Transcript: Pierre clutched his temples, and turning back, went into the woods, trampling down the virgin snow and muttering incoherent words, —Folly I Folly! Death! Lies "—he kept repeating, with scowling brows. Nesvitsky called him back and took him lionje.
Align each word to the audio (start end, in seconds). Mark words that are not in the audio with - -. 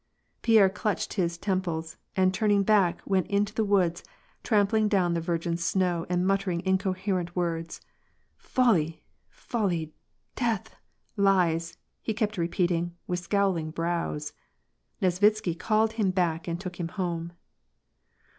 Pierre 0.41 0.67
clutched 0.67 1.13
his 1.13 1.37
temples, 1.37 1.95
and 2.15 2.33
turning 2.33 2.63
back, 2.63 3.03
went 3.05 3.27
into 3.27 3.53
the 3.53 3.63
woods, 3.63 4.03
trampling 4.41 4.87
down 4.87 5.13
the 5.13 5.21
virgin 5.21 5.57
snow 5.57 6.07
and 6.09 6.25
muttering 6.25 6.65
incoherent 6.65 7.35
words, 7.35 7.81
—Folly 8.55 9.03
I 9.29 9.29
Folly! 9.29 9.93
Death! 10.35 10.75
Lies 11.17 11.77
"—he 12.01 12.15
kept 12.15 12.39
repeating, 12.39 12.95
with 13.05 13.19
scowling 13.19 13.69
brows. 13.69 14.33
Nesvitsky 15.03 15.53
called 15.53 15.91
him 15.93 16.09
back 16.09 16.47
and 16.47 16.59
took 16.59 16.79
him 16.79 16.87
lionje. 16.87 17.29